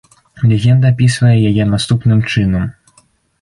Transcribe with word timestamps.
Легенда 0.53 0.89
апісвае 0.93 1.35
яе 1.51 1.63
наступным 1.75 2.25
чынам. 2.33 2.65